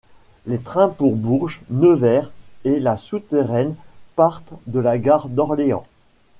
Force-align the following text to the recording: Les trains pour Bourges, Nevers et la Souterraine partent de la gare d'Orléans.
Les 0.47 0.57
trains 0.57 0.89
pour 0.89 1.15
Bourges, 1.15 1.61
Nevers 1.69 2.31
et 2.63 2.79
la 2.79 2.97
Souterraine 2.97 3.75
partent 4.15 4.53
de 4.65 4.79
la 4.79 4.97
gare 4.97 5.27
d'Orléans. 5.29 5.85